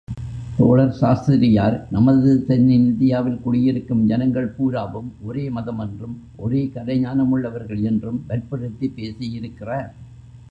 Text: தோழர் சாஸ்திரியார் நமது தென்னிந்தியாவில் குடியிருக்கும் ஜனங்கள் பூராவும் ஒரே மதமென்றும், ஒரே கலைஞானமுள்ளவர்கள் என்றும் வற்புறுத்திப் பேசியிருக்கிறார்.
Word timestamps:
தோழர் 0.57 0.91
சாஸ்திரியார் 0.91 1.87
நமது 1.91 2.45
தென்னிந்தியாவில் 2.45 3.37
குடியிருக்கும் 3.41 4.05
ஜனங்கள் 4.05 4.47
பூராவும் 4.47 5.13
ஒரே 5.21 5.49
மதமென்றும், 5.49 6.15
ஒரே 6.37 6.71
கலைஞானமுள்ளவர்கள் 6.75 7.83
என்றும் 7.83 8.23
வற்புறுத்திப் 8.27 8.95
பேசியிருக்கிறார். 8.95 9.89